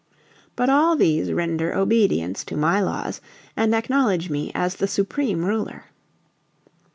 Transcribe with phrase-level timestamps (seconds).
[0.55, 3.21] But all these render obedience to my laws
[3.55, 5.85] and acknowledge me as the supreme Ruler."